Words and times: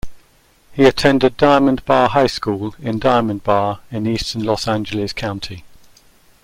He 0.73 0.85
attended 0.85 1.37
Diamond 1.37 1.85
Bar 1.85 2.09
High 2.09 2.25
School 2.25 2.73
in 2.79 2.97
Diamond 2.97 3.43
Bar, 3.43 3.81
in 3.91 4.07
eastern 4.07 4.41
Los 4.43 4.67
Angeles 4.67 5.13
County. 5.13 5.63